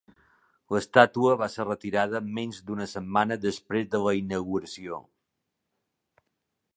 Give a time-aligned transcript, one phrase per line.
[0.75, 5.01] L'estàtua va ser retirada menys d'una setmana després de la inauguració.